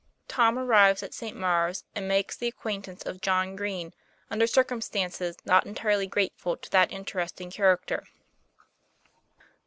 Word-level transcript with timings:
TOM 0.27 0.57
A 0.57 0.65
RRIVES 0.65 1.03
AT 1.03 1.13
ST. 1.13 1.35
MA 1.35 1.45
URE 1.45 1.63
1 1.65 1.69
S 1.69 1.83
A 1.95 1.99
ND 2.01 2.07
MA 2.07 2.23
KES 2.23 2.35
THE 2.37 2.47
A 2.47 2.51
CQ 2.51 2.63
UA 2.65 2.73
IN 2.73 2.81
T 2.81 2.89
ANCE 2.91 3.03
OF 3.05 3.21
JOHN 3.21 3.55
GREEN 3.55 3.93
UNDER 4.31 4.47
CIRCUMSTANCES 4.47 5.37
NOT 5.45 5.67
ENTIRELY 5.67 6.07
GRATEFUL 6.07 6.57
TO 6.57 6.69
THAT 6.71 6.91
INTERESTING 6.91 7.51
CHAR 7.51 7.71
A 7.71 7.77
CTER. 7.77 8.03